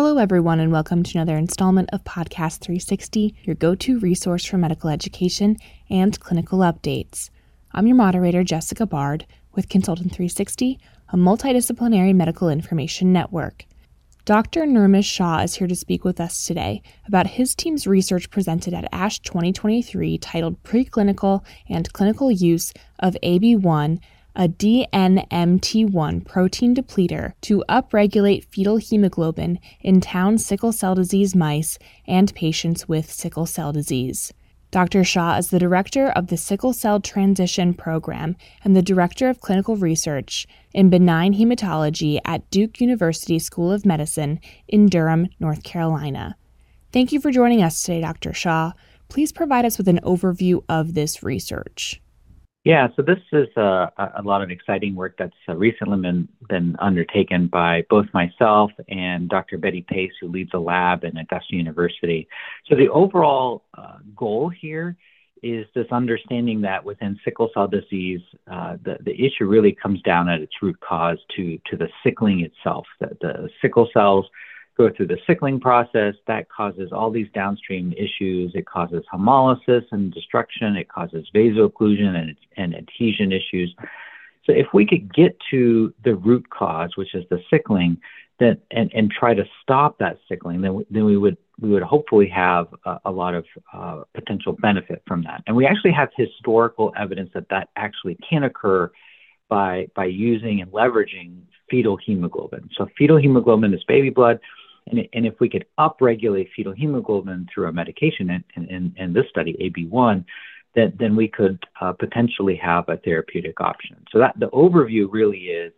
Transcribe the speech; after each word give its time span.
Hello, 0.00 0.18
everyone, 0.18 0.60
and 0.60 0.70
welcome 0.70 1.02
to 1.02 1.18
another 1.18 1.36
installment 1.36 1.90
of 1.92 2.04
Podcast 2.04 2.60
360, 2.60 3.34
your 3.42 3.56
go 3.56 3.74
to 3.74 3.98
resource 3.98 4.44
for 4.44 4.56
medical 4.56 4.90
education 4.90 5.56
and 5.90 6.20
clinical 6.20 6.60
updates. 6.60 7.30
I'm 7.72 7.88
your 7.88 7.96
moderator, 7.96 8.44
Jessica 8.44 8.86
Bard, 8.86 9.26
with 9.56 9.68
Consultant 9.68 10.12
360, 10.12 10.78
a 11.08 11.16
multidisciplinary 11.16 12.14
medical 12.14 12.48
information 12.48 13.12
network. 13.12 13.64
Dr. 14.24 14.66
Nirmish 14.66 15.04
Shah 15.04 15.40
is 15.40 15.56
here 15.56 15.66
to 15.66 15.74
speak 15.74 16.04
with 16.04 16.20
us 16.20 16.44
today 16.44 16.80
about 17.08 17.26
his 17.26 17.56
team's 17.56 17.88
research 17.88 18.30
presented 18.30 18.74
at 18.74 18.88
ASH 18.92 19.18
2023 19.22 20.16
titled 20.18 20.62
Preclinical 20.62 21.44
and 21.68 21.92
Clinical 21.92 22.30
Use 22.30 22.72
of 23.00 23.16
AB1 23.24 23.98
a 24.36 24.48
DNMT1 24.48 26.24
protein 26.26 26.74
depleter 26.74 27.32
to 27.40 27.64
upregulate 27.68 28.44
fetal 28.44 28.76
hemoglobin 28.76 29.58
in 29.80 30.00
Townes 30.00 30.44
sickle 30.44 30.72
cell 30.72 30.94
disease 30.94 31.34
mice 31.34 31.78
and 32.06 32.34
patients 32.34 32.88
with 32.88 33.10
sickle 33.10 33.46
cell 33.46 33.72
disease. 33.72 34.32
Dr. 34.70 35.02
Shah 35.02 35.38
is 35.38 35.48
the 35.48 35.58
director 35.58 36.08
of 36.08 36.26
the 36.26 36.36
Sickle 36.36 36.74
Cell 36.74 37.00
Transition 37.00 37.72
Program 37.72 38.36
and 38.62 38.76
the 38.76 38.82
director 38.82 39.30
of 39.30 39.40
clinical 39.40 39.76
research 39.76 40.46
in 40.74 40.90
benign 40.90 41.32
hematology 41.32 42.20
at 42.26 42.50
Duke 42.50 42.78
University 42.78 43.38
School 43.38 43.72
of 43.72 43.86
Medicine 43.86 44.40
in 44.68 44.86
Durham, 44.86 45.28
North 45.40 45.62
Carolina. 45.62 46.36
Thank 46.92 47.12
you 47.12 47.20
for 47.20 47.30
joining 47.30 47.62
us 47.62 47.80
today, 47.82 48.02
Dr. 48.02 48.34
Shah. 48.34 48.72
Please 49.08 49.32
provide 49.32 49.64
us 49.64 49.78
with 49.78 49.88
an 49.88 50.00
overview 50.00 50.62
of 50.68 50.92
this 50.92 51.22
research. 51.22 52.02
Yeah, 52.68 52.88
so 52.96 53.00
this 53.00 53.16
is 53.32 53.48
a, 53.56 53.90
a 54.18 54.22
lot 54.22 54.42
of 54.42 54.50
exciting 54.50 54.94
work 54.94 55.14
that's 55.18 55.32
uh, 55.48 55.56
recently 55.56 56.02
been, 56.02 56.28
been 56.50 56.76
undertaken 56.78 57.46
by 57.46 57.86
both 57.88 58.04
myself 58.12 58.70
and 58.90 59.26
Dr. 59.26 59.56
Betty 59.56 59.86
Pace, 59.88 60.12
who 60.20 60.28
leads 60.28 60.50
a 60.52 60.58
lab 60.58 61.02
in 61.02 61.16
Augusta 61.16 61.56
University. 61.56 62.28
So 62.66 62.76
the 62.76 62.90
overall 62.90 63.64
uh, 63.72 64.00
goal 64.14 64.50
here 64.50 64.98
is 65.42 65.64
this 65.74 65.86
understanding 65.90 66.60
that 66.60 66.84
within 66.84 67.18
sickle 67.24 67.48
cell 67.54 67.68
disease, 67.68 68.20
uh, 68.52 68.76
the, 68.84 68.98
the 69.02 69.14
issue 69.14 69.46
really 69.46 69.72
comes 69.72 70.02
down 70.02 70.28
at 70.28 70.42
its 70.42 70.52
root 70.60 70.78
cause 70.80 71.16
to, 71.36 71.58
to 71.70 71.76
the 71.78 71.88
sickling 72.04 72.40
itself. 72.40 72.84
That 73.00 73.18
the 73.20 73.48
sickle 73.62 73.88
cells 73.94 74.26
go 74.78 74.88
through 74.94 75.08
the 75.08 75.18
sickling 75.26 75.58
process. 75.60 76.14
That 76.26 76.48
causes 76.48 76.92
all 76.92 77.10
these 77.10 77.26
downstream 77.34 77.92
issues. 77.92 78.52
It 78.54 78.66
causes 78.66 79.02
hemolysis 79.12 79.84
and 79.90 80.14
destruction. 80.14 80.76
It 80.76 80.88
causes 80.88 81.28
vaso-occlusion 81.34 82.14
and, 82.14 82.36
and 82.56 82.74
adhesion 82.74 83.32
issues. 83.32 83.74
So 84.44 84.52
if 84.52 84.68
we 84.72 84.86
could 84.86 85.12
get 85.12 85.36
to 85.50 85.92
the 86.04 86.14
root 86.14 86.48
cause, 86.48 86.96
which 86.96 87.14
is 87.14 87.24
the 87.28 87.40
sickling, 87.50 87.98
then 88.38 88.56
and, 88.70 88.90
and 88.94 89.10
try 89.10 89.34
to 89.34 89.44
stop 89.62 89.98
that 89.98 90.18
sickling, 90.28 90.60
then, 90.62 90.86
then 90.90 91.04
we 91.04 91.16
would 91.16 91.36
we 91.60 91.70
would 91.70 91.82
hopefully 91.82 92.28
have 92.28 92.68
a, 92.86 93.00
a 93.06 93.10
lot 93.10 93.34
of 93.34 93.44
uh, 93.72 94.02
potential 94.14 94.52
benefit 94.52 95.02
from 95.08 95.24
that. 95.24 95.42
And 95.46 95.56
we 95.56 95.66
actually 95.66 95.90
have 95.92 96.08
historical 96.16 96.92
evidence 96.96 97.30
that 97.34 97.48
that 97.50 97.68
actually 97.74 98.16
can 98.28 98.44
occur 98.44 98.90
by 99.48 99.88
by 99.94 100.04
using 100.04 100.60
and 100.62 100.70
leveraging 100.70 101.40
fetal 101.68 101.96
hemoglobin. 101.96 102.70
So 102.76 102.88
fetal 102.96 103.16
hemoglobin 103.18 103.74
is 103.74 103.82
baby 103.84 104.10
blood. 104.10 104.38
And, 104.90 105.08
and 105.12 105.26
if 105.26 105.38
we 105.40 105.48
could 105.48 105.66
upregulate 105.78 106.48
fetal 106.54 106.72
hemoglobin 106.72 107.48
through 107.52 107.68
a 107.68 107.72
medication, 107.72 108.44
in, 108.56 108.94
in, 108.96 109.12
this 109.12 109.26
study, 109.28 109.54
AB1, 109.60 110.24
that, 110.74 110.98
then 110.98 111.16
we 111.16 111.28
could 111.28 111.58
uh, 111.80 111.92
potentially 111.92 112.56
have 112.56 112.88
a 112.88 112.96
therapeutic 112.98 113.60
option. 113.60 114.04
So 114.12 114.18
that 114.18 114.38
the 114.38 114.48
overview 114.50 115.08
really 115.10 115.38
is 115.38 115.72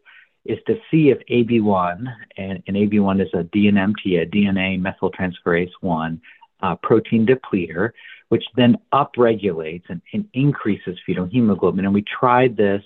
is 0.46 0.58
to 0.66 0.78
see 0.90 1.10
if 1.10 1.18
AB1 1.30 2.06
and, 2.38 2.62
and 2.66 2.76
AB1 2.76 3.22
is 3.22 3.28
a 3.34 3.44
DNMT, 3.44 4.22
a 4.22 4.26
DNA 4.26 4.80
methyltransferase 4.80 5.70
1 5.82 6.20
uh, 6.62 6.76
protein 6.76 7.26
depleter, 7.26 7.90
which 8.30 8.44
then 8.56 8.78
upregulates 8.92 9.84
and, 9.88 10.00
and 10.12 10.26
increases 10.32 10.98
fetal 11.04 11.26
hemoglobin. 11.26 11.84
And 11.84 11.92
we 11.92 12.02
tried 12.02 12.56
this 12.56 12.82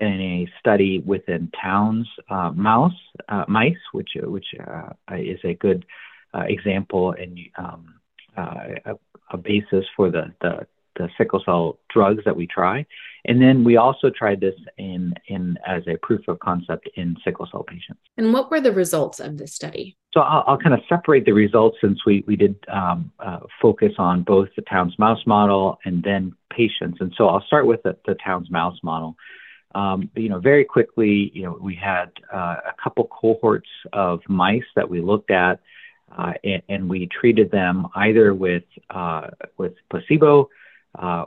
in 0.00 0.20
a 0.20 0.48
study 0.58 1.02
within 1.04 1.50
Townes 1.62 2.08
uh, 2.28 2.50
mouse 2.54 2.92
uh, 3.28 3.44
mice, 3.48 3.74
which 3.92 4.10
which 4.22 4.46
uh, 4.58 4.92
is 5.16 5.38
a 5.44 5.54
good 5.54 5.84
uh, 6.34 6.44
example 6.48 7.12
and 7.12 7.38
um, 7.58 7.94
uh, 8.36 8.64
a, 8.84 8.94
a, 9.32 9.36
basis 9.36 9.84
for 9.96 10.10
the, 10.10 10.32
the, 10.40 10.66
the 10.96 11.08
sickle 11.18 11.42
cell 11.44 11.78
drugs 11.92 12.22
that 12.24 12.36
we 12.36 12.46
try. 12.46 12.86
And 13.24 13.42
then 13.42 13.64
we 13.64 13.76
also 13.76 14.10
tried 14.10 14.40
this 14.40 14.54
in 14.78 15.14
in 15.26 15.58
as 15.66 15.82
a 15.86 15.96
proof 15.98 16.26
of 16.28 16.38
concept 16.38 16.88
in 16.96 17.16
sickle 17.24 17.48
cell 17.50 17.64
patients. 17.64 18.00
And 18.16 18.32
what 18.32 18.50
were 18.50 18.60
the 18.60 18.72
results 18.72 19.20
of 19.20 19.36
this 19.36 19.52
study? 19.52 19.96
So 20.14 20.20
I'll, 20.20 20.44
I'll 20.46 20.58
kind 20.58 20.74
of 20.74 20.80
separate 20.88 21.26
the 21.26 21.32
results 21.32 21.76
since 21.80 21.98
we 22.06 22.24
we 22.26 22.36
did 22.36 22.56
um, 22.72 23.12
uh, 23.18 23.40
focus 23.60 23.92
on 23.98 24.22
both 24.22 24.48
the 24.56 24.62
Townes 24.62 24.98
mouse 24.98 25.26
model 25.26 25.78
and 25.84 26.02
then 26.02 26.34
patients. 26.50 26.98
And 27.00 27.12
so 27.16 27.28
I'll 27.28 27.44
start 27.46 27.66
with 27.66 27.82
the, 27.82 27.96
the 28.06 28.16
Townes 28.24 28.50
mouse 28.50 28.78
model. 28.82 29.16
Um, 29.74 30.10
you 30.16 30.28
know, 30.28 30.40
very 30.40 30.64
quickly, 30.64 31.30
you 31.32 31.44
know, 31.44 31.56
we 31.60 31.76
had 31.76 32.10
uh, 32.32 32.56
a 32.66 32.74
couple 32.82 33.06
cohorts 33.06 33.68
of 33.92 34.20
mice 34.28 34.64
that 34.74 34.88
we 34.88 35.00
looked 35.00 35.30
at, 35.30 35.60
uh, 36.16 36.32
and, 36.68 36.88
we 36.88 37.06
treated 37.06 37.52
them 37.52 37.86
either 37.94 38.34
with 38.34 38.64
uh, 38.90 39.28
with 39.58 39.74
placebo 39.88 40.48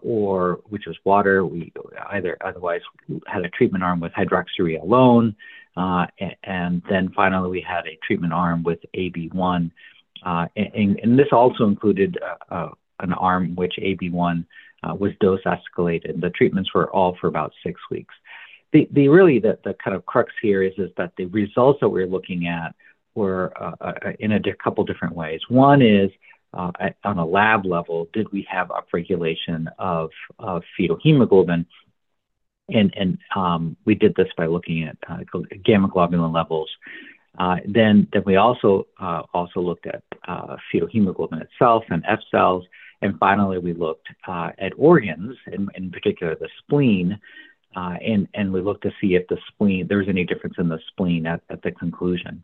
or 0.01 0.59
which 0.67 0.83
was 0.87 0.97
water. 1.05 1.45
We 1.45 1.71
either 2.11 2.37
otherwise 2.43 2.81
had 3.27 3.45
a 3.45 3.49
treatment 3.49 3.81
arm 3.81 4.01
with 4.01 4.11
hydroxyurea 4.11 4.81
alone, 4.81 5.37
and, 5.77 6.81
then 6.89 7.13
finally 7.15 7.49
we 7.49 7.61
had 7.61 7.87
a 7.87 7.97
treatment 8.05 8.33
arm 8.33 8.61
with 8.63 8.79
AB1, 8.93 9.71
uh, 10.25 10.47
and, 10.57 10.99
and, 10.99 11.17
this 11.17 11.27
also 11.31 11.63
included 11.63 12.19
an 12.51 13.13
arm 13.13 13.55
which 13.55 13.75
AB1 13.81 14.45
was 14.83 15.13
dose 15.21 15.39
escalated. 15.45 16.19
The 16.19 16.29
treatments 16.31 16.73
were 16.75 16.91
all 16.91 17.15
for 17.21 17.27
about 17.27 17.53
six 17.63 17.79
weeks 17.89 18.13
the, 18.73 19.07
really 19.07 19.39
the, 19.39 19.57
the 19.63 19.75
kind 19.83 19.95
of 19.95 20.05
crux 20.05 20.31
here 20.41 20.63
is 20.63 20.73
is 20.77 20.89
that 20.97 21.13
the 21.17 21.25
results 21.25 21.79
that 21.81 21.89
we're 21.89 22.07
looking 22.07 22.47
at 22.47 22.75
were 23.15 23.53
uh, 23.61 23.75
uh, 23.79 23.93
in 24.19 24.31
a 24.31 24.39
di- 24.39 24.53
couple 24.63 24.83
different 24.83 25.15
ways. 25.15 25.39
One 25.47 25.81
is 25.81 26.09
uh, 26.53 26.71
at, 26.79 26.95
on 27.03 27.17
a 27.17 27.25
lab 27.25 27.65
level, 27.65 28.07
did 28.13 28.31
we 28.31 28.47
have 28.49 28.69
upregulation 28.69 29.67
of, 29.77 30.09
of 30.39 30.63
fetal 30.75 30.97
hemoglobin? 31.01 31.65
And, 32.69 32.93
and 32.95 33.17
um, 33.35 33.75
we 33.85 33.95
did 33.95 34.15
this 34.15 34.27
by 34.37 34.47
looking 34.47 34.83
at 34.83 34.97
uh, 35.09 35.17
gamma 35.63 35.89
globulin 35.89 36.33
levels. 36.33 36.69
Uh, 37.37 37.57
then, 37.67 38.07
then 38.13 38.23
we 38.25 38.35
also 38.35 38.87
uh, 38.99 39.23
also 39.33 39.59
looked 39.59 39.87
at 39.87 40.03
fetal 40.71 40.87
hemoglobin 40.87 41.41
itself 41.41 41.83
and 41.89 42.03
F 42.07 42.19
cells, 42.29 42.63
and 43.01 43.17
finally 43.19 43.57
we 43.57 43.73
looked 43.73 44.07
at 44.27 44.71
organs, 44.77 45.35
in, 45.51 45.67
in 45.75 45.89
particular 45.91 46.35
the 46.35 46.47
spleen, 46.59 47.19
uh, 47.75 47.95
and, 48.05 48.27
and 48.33 48.51
we 48.53 48.61
looked 48.61 48.83
to 48.83 48.91
see 49.01 49.15
if 49.15 49.27
the 49.27 49.37
spleen, 49.47 49.87
there 49.87 49.97
was 49.97 50.09
any 50.09 50.23
difference 50.23 50.55
in 50.57 50.69
the 50.69 50.79
spleen 50.89 51.25
at, 51.25 51.41
at 51.49 51.61
the 51.61 51.71
conclusion. 51.71 52.43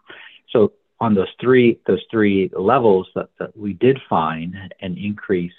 So 0.51 0.73
on 1.00 1.16
those 1.16 1.28
three, 1.40 1.79
those 1.88 2.03
three 2.12 2.50
levels 2.57 3.07
that, 3.16 3.29
that 3.39 3.56
we 3.56 3.73
did 3.73 4.00
find 4.09 4.56
an 4.81 4.97
increase 4.97 5.53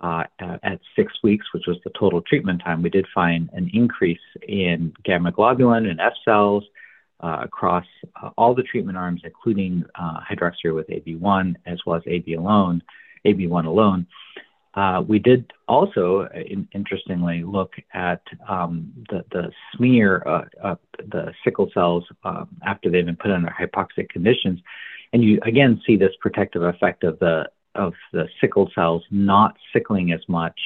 uh, 0.00 0.24
at 0.40 0.80
six 0.94 1.12
weeks, 1.22 1.46
which 1.52 1.64
was 1.66 1.78
the 1.84 1.90
total 1.98 2.22
treatment 2.22 2.62
time, 2.64 2.82
we 2.82 2.90
did 2.90 3.06
find 3.14 3.50
an 3.52 3.70
increase 3.74 4.20
in 4.46 4.92
gamma 5.04 5.32
globulin 5.32 5.90
and 5.90 6.00
F 6.00 6.12
cells 6.24 6.64
uh, 7.20 7.38
across 7.42 7.84
uh, 8.22 8.30
all 8.36 8.54
the 8.54 8.62
treatment 8.62 8.96
arms, 8.96 9.22
including 9.24 9.84
uh, 9.96 10.20
hydroxyurea 10.20 10.74
with 10.74 10.88
AB1 10.88 11.56
as 11.66 11.80
well 11.84 11.96
as 11.96 12.02
AB 12.06 12.34
alone, 12.34 12.82
AB1 13.26 13.66
alone. 13.66 14.06
Uh, 14.78 15.00
we 15.00 15.18
did 15.18 15.52
also, 15.66 16.28
uh, 16.32 16.38
in, 16.38 16.68
interestingly, 16.72 17.42
look 17.42 17.72
at 17.94 18.22
um, 18.48 18.92
the, 19.10 19.24
the, 19.32 19.50
smear 19.74 20.22
uh, 20.24 20.44
of 20.62 20.78
the 20.98 21.32
sickle 21.42 21.68
cells 21.74 22.04
um, 22.22 22.48
after 22.64 22.88
they've 22.88 23.04
been 23.04 23.16
put 23.16 23.32
under 23.32 23.50
hypoxic 23.50 24.08
conditions, 24.08 24.60
and 25.12 25.24
you 25.24 25.40
again 25.44 25.82
see 25.84 25.96
this 25.96 26.12
protective 26.20 26.62
effect 26.62 27.02
of 27.02 27.18
the 27.18 27.42
of 27.74 27.92
the 28.12 28.28
sickle 28.40 28.70
cells 28.72 29.02
not 29.10 29.56
sickling 29.72 30.12
as 30.12 30.20
much 30.28 30.58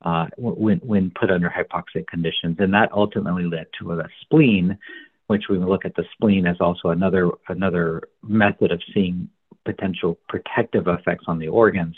uh, 0.00 0.28
when 0.38 0.78
when 0.78 1.10
put 1.10 1.30
under 1.30 1.50
hypoxic 1.50 2.06
conditions, 2.06 2.56
and 2.58 2.72
that 2.72 2.90
ultimately 2.92 3.44
led 3.44 3.66
to 3.78 3.92
a 3.92 4.08
spleen, 4.22 4.78
which 5.26 5.44
we 5.50 5.58
look 5.58 5.84
at 5.84 5.94
the 5.94 6.04
spleen 6.14 6.46
as 6.46 6.56
also 6.58 6.88
another 6.88 7.30
another 7.48 8.00
method 8.22 8.72
of 8.72 8.80
seeing 8.94 9.28
potential 9.66 10.16
protective 10.26 10.88
effects 10.88 11.24
on 11.28 11.38
the 11.38 11.48
organs 11.48 11.96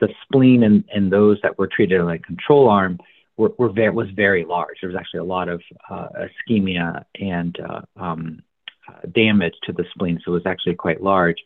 the 0.00 0.08
spleen 0.22 0.62
and, 0.62 1.12
those 1.12 1.38
that 1.42 1.58
were 1.58 1.66
treated 1.66 2.00
on 2.00 2.06
the 2.06 2.18
control 2.18 2.68
arm 2.68 2.98
were, 3.36 3.52
were 3.58 3.70
very, 3.70 3.90
was 3.90 4.08
very 4.10 4.44
large. 4.44 4.76
There 4.80 4.90
was 4.90 4.98
actually 4.98 5.20
a 5.20 5.24
lot 5.24 5.48
of 5.48 5.62
uh, 5.90 6.08
ischemia 6.48 7.04
and 7.20 7.56
uh, 7.60 7.80
um, 7.96 8.42
uh, 8.88 9.06
damage 9.14 9.54
to 9.64 9.72
the 9.72 9.84
spleen, 9.94 10.20
so 10.24 10.32
it 10.32 10.34
was 10.34 10.46
actually 10.46 10.74
quite 10.74 11.02
large. 11.02 11.36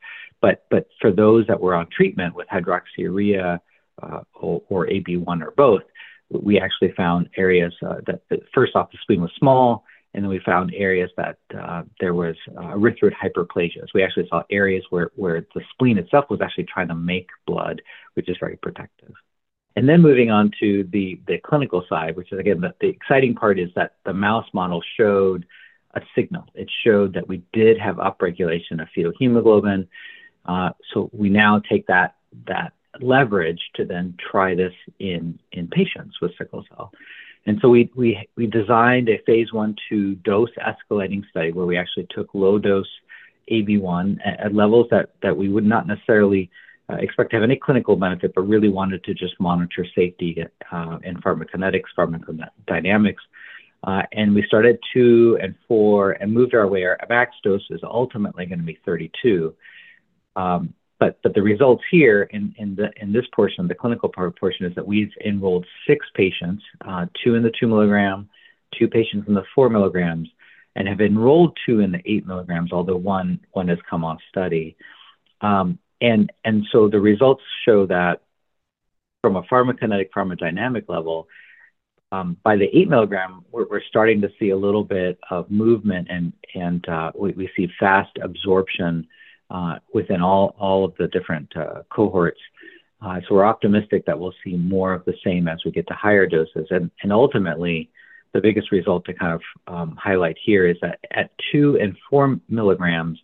But 0.41 0.65
but 0.71 0.89
for 1.01 1.13
those 1.13 1.47
that 1.47 1.61
were 1.61 1.75
on 1.75 1.87
treatment 1.97 2.35
with 2.35 2.49
hydroxyurea 2.49 3.61
uh, 4.03 4.21
or, 4.35 4.63
or, 4.69 4.87
AB1 4.87 5.43
or 5.43 5.53
both, 5.53 5.83
we 6.31 6.59
actually 6.59 6.93
found 6.97 7.29
areas 7.37 7.73
uh, 7.87 7.97
that, 8.07 8.23
that, 8.31 8.41
first 8.55 8.75
off 8.75 8.91
the 8.91 8.99
spleen 9.03 9.21
was 9.21 9.31
small, 9.39 9.85
and 10.15 10.23
then 10.23 10.31
we 10.31 10.41
found 10.41 10.75
areas 10.75 11.11
that 11.17 11.39
uh, 11.59 11.83
there 12.01 12.15
was 12.15 12.37
uh, 12.57 12.75
erythroid 12.75 13.13
hyperplasia. 13.15 13.81
So 13.81 13.91
we 13.95 14.03
actually 14.03 14.29
saw 14.29 14.43
areas 14.51 14.85
where, 14.91 15.11
where 15.17 15.47
the 15.55 15.63
spleen 15.73 15.97
itself 15.99 16.27
was 16.29 16.41
actually 16.43 16.65
trying 16.65 16.89
to 16.89 16.95
make 16.95 17.31
blood, 17.47 17.81
which 18.15 18.29
is 18.29 18.37
very 18.39 18.57
protective. 18.57 19.15
And 19.75 19.89
then 19.89 20.03
moving 20.03 20.31
on 20.31 20.51
to 20.61 20.85
the, 20.93 21.19
the 21.27 21.39
clinical 21.39 21.85
side, 21.89 22.15
which 22.17 22.31
is 22.31 22.39
again, 22.39 22.61
the, 22.61 22.75
the 22.81 22.89
exciting 22.89 23.35
part 23.35 23.59
is 23.59 23.71
that 23.75 23.95
the 24.05 24.13
mouse 24.13 24.47
model 24.53 24.83
showed 24.99 25.47
a 25.95 26.03
signal. 26.15 26.45
It 26.55 26.71
showed 26.85 27.15
that 27.15 27.27
we 27.27 27.43
did 27.55 27.79
have 27.79 27.97
upregulation 27.97 28.83
of 28.83 28.89
fetal 28.95 29.13
hemoglobin. 29.19 29.89
Uh, 30.45 30.71
so 30.93 31.09
we 31.13 31.31
now 31.31 31.61
take 31.61 31.87
that, 31.87 32.17
that 32.47 32.75
leverage 33.01 33.61
to 33.77 33.87
then 33.87 34.15
try 34.19 34.55
this 34.55 34.75
in, 34.99 35.39
in 35.53 35.69
patients 35.69 36.21
with 36.21 36.37
sickle 36.37 36.65
cell. 36.69 36.93
And 37.47 37.59
so 37.61 37.69
we, 37.69 37.91
we, 37.97 38.29
we 38.37 38.47
designed 38.47 39.09
a 39.09 39.21
phase 39.27 39.53
one 39.53 39.77
to 39.89 40.15
dose 40.17 40.51
escalating 40.59 41.29
study 41.31 41.53
where 41.53 41.67
we 41.67 41.77
actually 41.77 42.07
took 42.11 42.35
low 42.35 42.59
dose 42.59 42.89
AB1 43.51 44.19
at, 44.25 44.41
at 44.41 44.55
levels 44.55 44.87
that, 44.91 45.11
that 45.23 45.37
we 45.37 45.49
would 45.49 45.65
not 45.65 45.87
necessarily 45.87 46.51
uh, 46.91 46.97
expect 46.97 47.31
to 47.31 47.37
have 47.37 47.43
any 47.43 47.57
clinical 47.57 47.97
benefit, 47.97 48.33
but 48.35 48.43
really 48.43 48.69
wanted 48.69 49.03
to 49.05 49.15
just 49.15 49.39
monitor 49.41 49.87
safety 49.95 50.45
uh, 50.71 50.99
and 51.05 51.23
pharmacokinetics, 51.23 51.85
pharmacodynamics. 51.97 53.17
Uh, 53.85 54.03
and 54.13 54.35
we 54.35 54.45
started 54.47 54.79
two 54.93 55.39
and 55.43 55.55
four 55.67 56.13
and 56.13 56.33
moved 56.33 56.55
our 56.55 56.69
way. 56.69 56.85
Our 56.85 56.99
max 57.09 57.35
dose 57.43 57.67
is 57.71 57.81
ultimately 57.83 58.47
going 58.47 58.61
to 58.61 58.65
be 58.65 58.79
32. 58.85 59.55
Um, 60.37 60.75
but, 61.03 61.19
but 61.25 61.35
the 61.35 61.43
results 61.43 61.83
here 61.91 62.29
in, 62.31 62.55
in, 62.59 62.77
the, 62.77 62.89
in 62.95 63.13
this 63.13 63.25
portion, 63.35 63.67
the 63.67 63.75
clinical 63.75 64.09
part 64.09 64.39
portion, 64.39 64.67
is 64.67 64.75
that 64.77 64.87
we've 64.87 65.11
enrolled 65.25 65.67
six 65.85 66.07
patients, 66.15 66.63
uh, 66.87 67.07
two 67.25 67.35
in 67.35 67.43
the 67.43 67.51
two 67.59 67.67
milligram, 67.67 68.29
two 68.79 68.87
patients 68.87 69.27
in 69.27 69.35
the 69.35 69.43
four 69.53 69.69
milligrams, 69.69 70.29
and 70.77 70.87
have 70.87 71.01
enrolled 71.01 71.59
two 71.67 71.81
in 71.81 71.91
the 71.91 72.01
eight 72.07 72.25
milligrams, 72.25 72.73
although 72.73 72.95
one, 72.95 73.41
one 73.51 73.67
has 73.67 73.79
come 73.91 74.05
off 74.05 74.19
study. 74.29 74.77
Um, 75.41 75.81
and, 76.01 76.33
and 76.45 76.65
so 76.71 76.89
the 76.89 77.01
results 77.01 77.43
show 77.65 77.85
that 77.87 78.23
from 79.23 79.35
a 79.35 79.43
pharmacokinetic 79.43 80.11
pharmacodynamic 80.17 80.89
level, 80.89 81.27
um, 82.13 82.37
by 82.45 82.55
the 82.55 82.67
eight 82.73 82.89
milligram, 82.89 83.45
we're, 83.51 83.67
we're, 83.69 83.83
starting 83.89 84.21
to 84.21 84.29
see 84.39 84.51
a 84.51 84.57
little 84.57 84.85
bit 84.85 85.19
of 85.31 85.51
movement 85.51 86.07
and, 86.13 86.33
and 86.55 86.89
uh, 86.89 87.11
we, 87.19 87.33
we 87.33 87.51
see 87.57 87.67
fast 87.81 88.17
absorption 88.23 89.09
within 89.93 90.21
all, 90.23 90.55
all 90.59 90.85
of 90.85 90.93
the 90.99 91.09
different 91.09 91.51
uh, 91.57 91.83
cohorts. 91.91 92.41
Uh, 93.05 93.19
so 93.23 93.35
we're 93.35 93.45
optimistic 93.45 94.07
that 94.07 94.19
we'll 94.19 94.35
see 94.45 94.57
more 94.57 94.93
of 94.95 95.05
the 95.05 95.15
same 95.27 95.49
as 95.49 95.59
we 95.65 95.71
get 95.71 95.87
to 95.89 95.95
higher 95.95 96.27
doses. 96.27 96.67
And, 96.71 96.91
ultimately, 97.11 97.91
the 98.33 98.41
biggest 98.41 98.71
result 98.73 99.05
to 99.07 99.13
kind 99.13 99.35
of 99.39 99.43
um, 99.75 99.91
highlight 99.97 100.39
here 100.49 100.65
is 100.67 100.79
that 100.83 101.01
at 101.11 101.31
two 101.51 101.79
and 101.83 101.97
four 102.09 102.39
milligrams, 102.49 103.19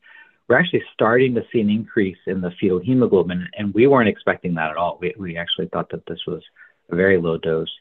we're 0.49 0.59
actually 0.59 0.83
starting 0.95 1.35
to 1.35 1.45
see 1.51 1.61
an 1.61 1.71
increase 1.71 2.23
in 2.27 2.41
the 2.41 2.53
fetal 2.59 2.81
hemoglobin, 2.81 3.47
and 3.57 3.73
we 3.73 3.87
weren't 3.87 4.09
expecting 4.09 4.55
that 4.55 4.71
at 4.71 4.77
all. 4.77 4.99
We, 5.01 5.15
we 5.19 5.37
actually 5.37 5.69
thought 5.69 5.91
that 5.91 6.07
this 6.07 6.23
was 6.27 6.43
a 6.91 6.97
very 6.97 7.19
low 7.21 7.39
dose. 7.39 7.75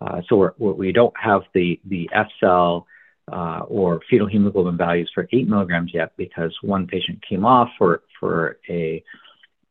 Uh, 0.00 0.20
so 0.28 0.36
we're, 0.36 0.52
we're, 0.58 0.92
do 0.92 1.02
not 1.02 1.14
have 1.20 1.42
the, 1.52 1.80
the 1.84 2.08
F 2.14 2.28
cell 2.38 2.68
uh, 2.76 2.80
or 3.68 4.00
fetal 4.08 4.26
hemoglobin 4.26 4.76
values 4.76 5.10
for 5.14 5.28
eight 5.32 5.48
milligrams 5.48 5.92
yet 5.94 6.12
because 6.16 6.56
one 6.62 6.86
patient 6.86 7.18
came 7.28 7.44
off 7.44 7.68
for, 7.78 8.02
for 8.18 8.58
a 8.68 9.02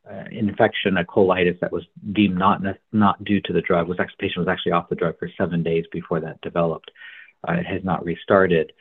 uh, 0.10 0.24
infection, 0.32 0.98
a 0.98 1.04
colitis 1.04 1.60
that 1.60 1.72
was 1.72 1.84
deemed 2.14 2.38
not 2.38 2.62
not 2.92 3.24
due 3.24 3.40
to 3.42 3.54
the 3.54 3.62
drug. 3.62 3.88
Was 3.88 4.00
actually 4.00 4.18
patient 4.20 4.46
was 4.46 4.52
actually 4.52 4.72
off 4.72 4.90
the 4.90 4.96
drug 4.96 5.20
for 5.20 5.30
seven 5.38 5.62
days 5.62 5.86
before 5.92 6.20
that 6.20 6.42
developed. 6.42 6.90
Uh, 7.48 7.54
it 7.54 7.66
has 7.66 7.84
not 7.84 8.04
restarted. 8.04 8.72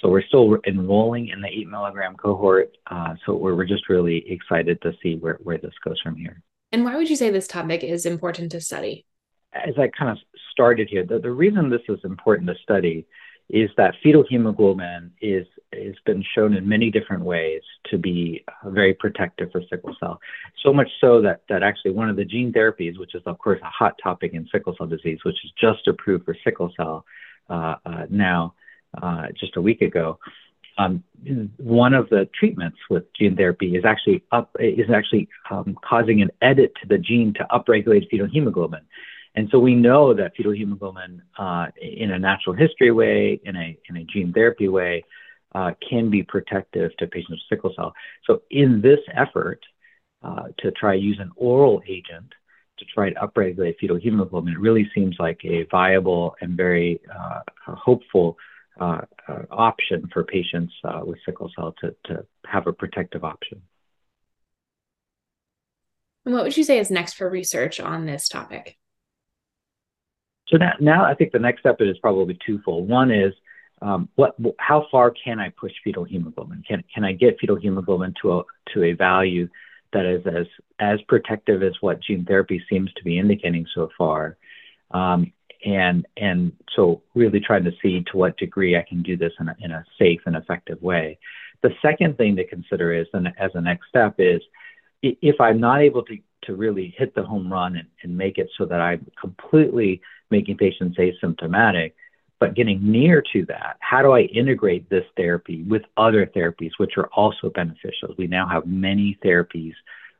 So 0.00 0.08
we're 0.08 0.22
still 0.22 0.58
enrolling 0.66 1.28
in 1.28 1.40
the 1.40 1.48
eight 1.48 1.68
milligram 1.68 2.16
cohort. 2.16 2.76
Uh, 2.90 3.14
so 3.24 3.34
we're, 3.34 3.54
we're 3.54 3.64
just 3.64 3.88
really 3.88 4.24
excited 4.30 4.80
to 4.82 4.92
see 5.02 5.16
where, 5.16 5.38
where 5.42 5.58
this 5.58 5.72
goes 5.84 6.00
from 6.02 6.16
here. 6.16 6.42
And 6.70 6.84
why 6.84 6.96
would 6.96 7.08
you 7.08 7.16
say 7.16 7.30
this 7.30 7.48
topic 7.48 7.82
is 7.82 8.04
important 8.04 8.52
to 8.52 8.60
study? 8.60 9.06
As 9.54 9.74
I 9.78 9.88
kind 9.88 10.10
of 10.10 10.18
started 10.52 10.88
here, 10.90 11.04
the, 11.04 11.18
the 11.18 11.30
reason 11.30 11.70
this 11.70 11.80
is 11.88 11.98
important 12.04 12.48
to 12.48 12.54
study 12.62 13.06
is 13.48 13.70
that 13.76 13.94
fetal 14.02 14.24
hemoglobin 14.28 15.12
is 15.20 15.46
has 15.72 15.94
been 16.04 16.24
shown 16.34 16.54
in 16.54 16.68
many 16.68 16.90
different 16.90 17.22
ways 17.22 17.62
to 17.90 17.98
be 17.98 18.44
very 18.64 18.94
protective 18.94 19.50
for 19.52 19.62
sickle 19.68 19.94
cell. 20.00 20.20
So 20.64 20.72
much 20.72 20.88
so 21.00 21.20
that 21.22 21.42
that 21.48 21.62
actually 21.62 21.92
one 21.92 22.08
of 22.08 22.16
the 22.16 22.24
gene 22.24 22.52
therapies, 22.52 22.98
which 22.98 23.14
is 23.14 23.22
of 23.26 23.38
course 23.38 23.60
a 23.62 23.68
hot 23.68 23.96
topic 24.02 24.32
in 24.34 24.48
sickle 24.50 24.74
cell 24.76 24.86
disease, 24.86 25.18
which 25.24 25.44
is 25.44 25.52
just 25.60 25.86
approved 25.86 26.24
for 26.24 26.36
sickle 26.42 26.72
cell 26.76 27.04
uh, 27.48 27.76
uh, 27.84 28.06
now, 28.10 28.54
uh, 29.00 29.26
just 29.38 29.56
a 29.56 29.60
week 29.60 29.82
ago. 29.82 30.18
Um, 30.78 31.02
one 31.56 31.94
of 31.94 32.10
the 32.10 32.28
treatments 32.38 32.78
with 32.90 33.04
gene 33.14 33.36
therapy 33.36 33.76
is 33.76 33.84
actually 33.84 34.22
up 34.30 34.54
is 34.58 34.90
actually 34.90 35.28
um, 35.50 35.76
causing 35.82 36.20
an 36.20 36.30
edit 36.42 36.74
to 36.82 36.88
the 36.88 36.98
gene 36.98 37.32
to 37.34 37.46
upregulate 37.50 38.08
fetal 38.10 38.26
hemoglobin. 38.26 38.82
And 39.36 39.48
so 39.50 39.58
we 39.58 39.74
know 39.74 40.14
that 40.14 40.34
fetal 40.34 40.52
hemoglobin, 40.52 41.22
uh, 41.38 41.66
in 41.80 42.10
a 42.10 42.18
natural 42.18 42.56
history 42.56 42.90
way, 42.90 43.38
in 43.44 43.54
a, 43.54 43.78
in 43.88 43.98
a 43.98 44.04
gene 44.04 44.32
therapy 44.32 44.68
way, 44.68 45.04
uh, 45.54 45.72
can 45.88 46.10
be 46.10 46.22
protective 46.22 46.96
to 46.96 47.06
patients 47.06 47.30
with 47.50 47.58
sickle 47.58 47.72
cell. 47.76 47.92
So 48.26 48.42
in 48.50 48.80
this 48.80 49.00
effort 49.14 49.60
uh, 50.22 50.44
to 50.58 50.70
try 50.72 50.96
to 50.96 51.02
use 51.02 51.18
an 51.20 51.32
oral 51.36 51.82
agent 51.86 52.32
to 52.78 52.84
try 52.94 53.10
to 53.10 53.20
upregulate 53.20 53.76
fetal 53.78 53.96
hemoglobin, 53.96 54.52
it 54.52 54.58
really 54.58 54.90
seems 54.94 55.16
like 55.18 55.40
a 55.44 55.64
viable 55.70 56.34
and 56.40 56.56
very 56.56 57.00
uh, 57.14 57.40
hopeful 57.74 58.36
uh, 58.80 59.00
uh, 59.28 59.42
option 59.50 60.08
for 60.12 60.24
patients 60.24 60.72
with 61.04 61.18
sickle 61.24 61.50
cell 61.56 61.74
to, 61.80 61.94
to 62.04 62.24
have 62.46 62.66
a 62.66 62.72
protective 62.72 63.24
option. 63.24 63.62
And 66.26 66.34
what 66.34 66.44
would 66.44 66.56
you 66.56 66.64
say 66.64 66.78
is 66.78 66.90
next 66.90 67.14
for 67.14 67.30
research 67.30 67.80
on 67.80 68.04
this 68.04 68.28
topic? 68.28 68.76
So 70.48 70.56
now, 70.56 70.72
now 70.80 71.04
I 71.04 71.14
think 71.14 71.32
the 71.32 71.38
next 71.38 71.60
step 71.60 71.76
is 71.80 71.98
probably 71.98 72.38
twofold. 72.46 72.88
One 72.88 73.10
is 73.10 73.32
um, 73.82 74.08
what, 74.14 74.36
how 74.58 74.86
far 74.90 75.10
can 75.10 75.38
I 75.38 75.50
push 75.50 75.72
fetal 75.84 76.04
hemoglobin? 76.04 76.64
Can, 76.66 76.82
can 76.92 77.04
I 77.04 77.12
get 77.12 77.38
fetal 77.40 77.56
hemoglobin 77.56 78.14
to 78.22 78.38
a, 78.38 78.42
to 78.72 78.84
a 78.84 78.92
value 78.92 79.48
that 79.92 80.06
is 80.06 80.26
as, 80.26 80.46
as 80.78 81.00
protective 81.08 81.62
as 81.62 81.74
what 81.80 82.02
gene 82.02 82.24
therapy 82.24 82.62
seems 82.70 82.92
to 82.94 83.04
be 83.04 83.18
indicating 83.18 83.66
so 83.74 83.88
far? 83.98 84.36
Um, 84.92 85.32
and, 85.64 86.06
and 86.16 86.52
so 86.74 87.02
really 87.14 87.40
trying 87.40 87.64
to 87.64 87.72
see 87.82 88.04
to 88.12 88.16
what 88.16 88.36
degree 88.36 88.76
I 88.76 88.84
can 88.88 89.02
do 89.02 89.16
this 89.16 89.32
in 89.40 89.48
a, 89.48 89.56
in 89.60 89.72
a 89.72 89.84
safe 89.98 90.20
and 90.26 90.36
effective 90.36 90.80
way. 90.80 91.18
The 91.62 91.74
second 91.82 92.16
thing 92.16 92.36
to 92.36 92.46
consider 92.46 92.92
is, 92.92 93.06
and 93.12 93.28
as 93.38 93.50
a 93.54 93.60
next 93.60 93.88
step 93.88 94.14
is, 94.18 94.40
if 95.02 95.40
I'm 95.40 95.60
not 95.60 95.80
able 95.80 96.02
to, 96.04 96.18
to 96.44 96.54
really 96.54 96.94
hit 96.96 97.14
the 97.14 97.22
home 97.22 97.52
run 97.52 97.76
and, 97.76 97.88
and 98.02 98.16
make 98.16 98.38
it 98.38 98.48
so 98.56 98.64
that 98.66 98.80
I'm 98.80 99.10
completely 99.20 100.00
making 100.30 100.56
patients 100.56 100.98
asymptomatic, 100.98 101.92
but 102.38 102.54
getting 102.54 102.80
near 102.82 103.22
to 103.32 103.46
that, 103.46 103.76
how 103.80 104.02
do 104.02 104.12
I 104.12 104.22
integrate 104.22 104.90
this 104.90 105.04
therapy 105.16 105.62
with 105.62 105.82
other 105.96 106.26
therapies 106.26 106.72
which 106.76 106.98
are 106.98 107.08
also 107.12 107.50
beneficial? 107.50 108.14
We 108.18 108.26
now 108.26 108.46
have 108.48 108.66
many 108.66 109.18
therapies 109.24 109.72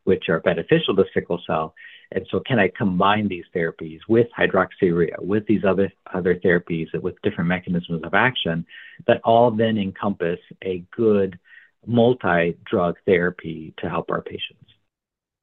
which 0.05 0.29
are 0.29 0.41
beneficial 0.41 0.97
to 0.97 1.05
sickle 1.13 1.43
cell. 1.47 1.75
And 2.13 2.27
so 2.31 2.41
can 2.41 2.59
I 2.59 2.69
combine 2.69 3.27
these 3.29 3.45
therapies 3.55 3.99
with 4.09 4.29
hydroxyurea, 4.39 5.21
with 5.21 5.47
these 5.47 5.65
other, 5.65 5.93
other 6.15 6.37
therapies 6.37 6.87
with 7.03 7.21
different 7.23 7.49
mechanisms 7.49 8.03
of 8.05 8.15
action 8.15 8.65
that 9.07 9.21
all 9.25 9.51
then 9.51 9.77
encompass 9.77 10.39
a 10.65 10.85
good 10.97 11.39
multi-drug 11.85 12.97
therapy 13.05 13.75
to 13.79 13.89
help 13.89 14.11
our 14.11 14.23
patients? 14.23 14.71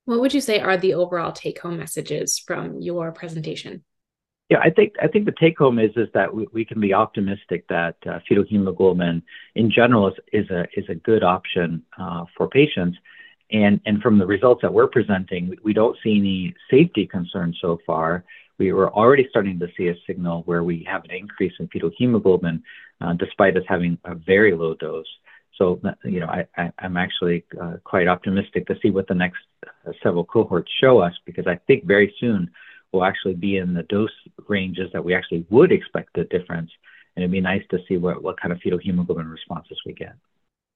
What 0.05 0.20
would 0.22 0.34
you 0.34 0.41
say 0.41 0.60
are 0.60 0.77
the 0.77 0.96
overall 0.96 1.32
take-home 1.32 1.77
messages 1.77 2.39
from 2.39 2.82
your 2.82 3.12
presentation? 3.12 3.84
Yeah, 4.54 4.60
I 4.62 4.70
think 4.70 4.94
I 5.02 5.08
think 5.08 5.26
the 5.26 5.32
take 5.32 5.58
home 5.58 5.80
is 5.80 5.90
is 5.96 6.10
that 6.14 6.30
we, 6.32 6.64
can 6.64 6.80
be 6.80 6.94
optimistic 6.94 7.68
that 7.70 7.96
uh, 8.06 8.20
fetal 8.30 8.44
hemoglobin 8.48 9.24
in 9.56 9.72
general 9.72 10.14
is, 10.32 10.46
is 10.78 10.86
a 10.90 10.94
good 10.94 11.24
option 11.24 11.82
uh, 12.00 12.26
for 12.38 12.48
patients, 12.48 13.00
and 13.50 13.82
and 13.88 14.00
from 14.00 14.20
the 14.20 14.28
results 14.28 14.62
that 14.62 14.72
we're 14.72 14.86
presenting, 14.86 15.58
we, 15.64 15.74
don't 15.74 15.98
see 16.04 16.20
any 16.20 16.54
safety 16.70 17.08
concerns 17.08 17.58
so 17.64 17.80
far. 17.84 18.26
We 18.60 18.74
were 18.74 18.94
already 18.94 19.26
starting 19.28 19.58
to 19.58 19.70
see 19.76 19.88
a 19.88 19.96
signal 20.06 20.44
where 20.46 20.64
we 20.64 20.86
have 20.88 21.04
an 21.06 21.10
increase 21.10 21.54
in 21.60 21.68
fetal 21.70 21.90
hemoglobin, 21.98 22.62
uh, 23.02 23.14
despite 23.14 23.58
us 23.58 23.64
having 23.68 23.98
a 24.06 24.14
very 24.14 24.54
low 24.54 24.76
dose. 24.76 25.08
So, 25.58 25.82
you 26.04 26.20
know, 26.20 26.28
I, 26.28 26.46
I, 26.56 26.72
am 26.78 26.96
actually 26.96 27.44
uh, 27.60 27.78
quite 27.84 28.08
optimistic 28.08 28.68
to 28.68 28.78
see 28.84 28.92
what 28.92 29.08
the 29.08 29.16
next 29.16 29.42
uh, 29.66 29.94
several 30.04 30.26
cohorts 30.26 30.72
show 30.80 31.00
us 31.00 31.14
because 31.26 31.48
I 31.48 31.56
think 31.66 31.86
very 31.86 32.14
soon 32.20 32.52
will 32.94 33.04
actually 33.04 33.34
be 33.34 33.58
in 33.58 33.74
the 33.74 33.84
dose 33.84 34.12
ranges 34.48 34.90
that 34.94 35.04
we 35.04 35.14
actually 35.14 35.46
would 35.50 35.72
expect 35.72 36.10
the 36.16 36.24
difference. 36.26 36.72
And 37.16 37.24
it'd 37.24 37.32
be 37.32 37.42
nice 37.42 37.64
to 37.72 37.80
see 37.88 37.98
what, 37.98 38.24
what 38.24 38.40
kind 38.40 38.52
of 38.52 38.60
fetal 38.60 38.80
hemoglobin 38.80 39.28
responses 39.28 39.80
we 39.86 39.94
get. 39.94 40.16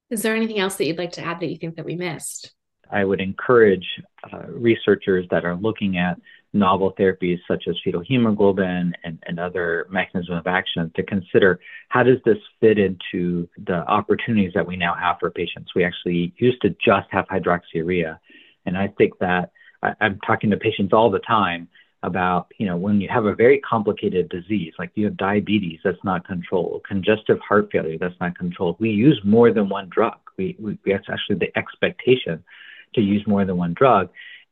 Is 0.10 0.22
there 0.22 0.36
anything 0.36 0.60
else 0.60 0.76
that 0.76 0.86
you'd 0.86 0.98
like 0.98 1.14
to 1.14 1.24
add 1.24 1.40
that 1.40 1.48
you 1.48 1.58
think 1.58 1.76
that 1.76 1.86
we 1.86 1.96
missed? 1.96 2.54
I 2.90 3.04
would 3.04 3.20
encourage 3.20 3.86
uh, 4.32 4.44
researchers 4.48 5.26
that 5.32 5.44
are 5.46 5.56
looking 5.56 5.98
at 5.98 6.20
novel 6.54 6.94
therapies 6.98 7.40
such 7.48 7.66
as 7.68 7.76
fetal 7.84 8.02
hemoglobin 8.02 8.94
and, 9.04 9.20
and 9.28 9.40
other 9.40 9.86
mechanisms 9.90 10.40
of 10.40 10.48
action 10.48 10.90
to 10.96 11.04
consider 11.04 11.60
how 11.90 12.04
does 12.04 12.18
this 12.24 12.38
fit 12.62 12.80
into 12.80 13.50
the 13.66 13.86
opportunities 13.88 14.54
that 14.56 14.66
we 14.66 14.78
now 14.78 14.96
have 14.96 15.18
for 15.20 15.30
patients. 15.30 15.72
We 15.76 15.84
actually 15.84 16.34
used 16.38 16.62
to 16.62 16.70
just 16.84 17.08
have 17.12 17.28
hydroxyurea. 17.28 18.18
And 18.66 18.78
I 18.78 18.88
think 18.98 19.18
that 19.20 19.52
I, 19.84 19.94
I'm 20.00 20.20
talking 20.26 20.50
to 20.52 20.58
patients 20.58 20.94
all 20.94 21.12
the 21.12 21.20
time 21.20 21.68
about, 22.08 22.48
you 22.58 22.66
know, 22.66 22.78
when 22.86 23.00
you 23.02 23.10
have 23.18 23.26
a 23.26 23.36
very 23.36 23.60
complicated 23.60 24.30
disease, 24.30 24.74
like 24.80 24.92
you 24.96 25.06
have 25.06 25.18
diabetes 25.18 25.80
that's 25.84 26.04
not 26.04 26.26
controlled, 26.26 26.82
congestive 26.88 27.40
heart 27.48 27.70
failure 27.72 27.98
that's 28.00 28.20
not 28.20 28.38
controlled, 28.38 28.76
we 28.80 28.90
use 28.90 29.20
more 29.24 29.50
than 29.54 29.70
one 29.70 29.88
drug. 29.90 30.18
We, 30.38 30.56
we, 30.64 30.80
that's 30.86 31.10
actually 31.10 31.40
the 31.44 31.52
expectation 31.62 32.44
to 32.96 33.02
use 33.02 33.24
more 33.28 33.46
than 33.46 33.58
one 33.58 33.74
drug. 33.82 34.10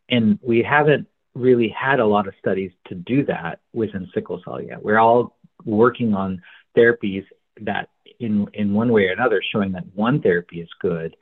And 0.09 0.37
we 0.41 0.61
haven't 0.61 1.07
really 1.33 1.69
had 1.69 1.99
a 1.99 2.05
lot 2.15 2.27
of 2.27 2.33
studies 2.39 2.71
to 2.89 2.95
do 2.95 3.25
that 3.25 3.59
within 3.73 4.07
sickle 4.13 4.41
cell 4.43 4.61
yet. 4.61 4.83
We're 4.83 4.99
all 4.99 5.37
working 5.65 6.13
on 6.13 6.41
therapies 6.77 7.25
that, 7.61 7.89
in, 8.19 8.47
in 8.53 8.73
one 8.73 8.91
way 8.91 9.03
or 9.07 9.13
another, 9.13 9.41
showing 9.51 9.71
that 9.73 9.85
one 9.95 10.21
therapy 10.21 10.61
is 10.61 10.69
good. 10.79 11.15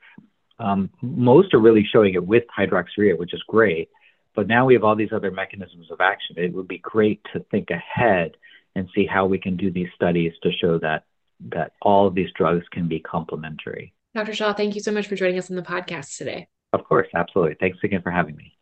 Um, 0.58 0.90
most 1.00 1.54
are 1.54 1.58
really 1.58 1.86
showing 1.92 2.14
it 2.14 2.24
with 2.24 2.44
hydroxyurea, 2.56 3.18
which 3.18 3.34
is 3.34 3.42
great. 3.48 3.88
But 4.34 4.48
now 4.48 4.66
we 4.66 4.74
have 4.74 4.84
all 4.84 4.96
these 4.96 5.12
other 5.12 5.30
mechanisms 5.30 5.90
of 5.90 6.00
action. 6.00 6.36
It 6.38 6.52
would 6.52 6.68
be 6.68 6.78
great 6.78 7.20
to 7.32 7.40
think 7.50 7.70
ahead 7.70 8.36
and 8.74 8.88
see 8.94 9.06
how 9.06 9.26
we 9.26 9.38
can 9.38 9.56
do 9.56 9.70
these 9.70 9.88
studies 9.94 10.32
to 10.42 10.50
show 10.52 10.78
that 10.78 11.04
that 11.50 11.72
all 11.82 12.06
of 12.06 12.14
these 12.14 12.30
drugs 12.36 12.64
can 12.70 12.88
be 12.88 13.00
complementary. 13.00 13.92
Dr. 14.14 14.34
Shah, 14.34 14.52
thank 14.52 14.74
you 14.74 14.80
so 14.80 14.92
much 14.92 15.08
for 15.08 15.16
joining 15.16 15.38
us 15.38 15.50
on 15.50 15.56
the 15.56 15.62
podcast 15.62 16.16
today. 16.16 16.46
Of 16.72 16.84
course, 16.84 17.08
absolutely. 17.14 17.56
Thanks 17.60 17.78
again 17.82 18.02
for 18.02 18.10
having 18.10 18.36
me. 18.36 18.56